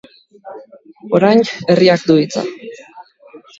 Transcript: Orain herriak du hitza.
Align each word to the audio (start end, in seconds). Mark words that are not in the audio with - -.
Orain 1.19 1.45
herriak 1.75 2.09
du 2.09 2.17
hitza. 2.23 2.47